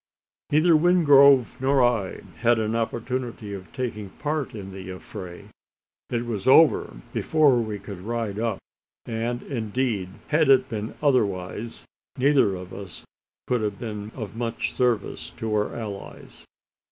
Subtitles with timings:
[0.51, 5.49] Neither Wingrove nor I had an opportunity of taking part in the affray.
[6.09, 8.57] It was over before we could ride up;
[9.05, 11.85] and, indeed, had it been otherwise,
[12.17, 13.05] neither of us
[13.45, 16.45] could have been of much service to our allies.